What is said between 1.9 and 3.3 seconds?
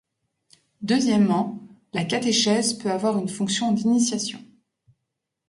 la catéchèse peut avoir une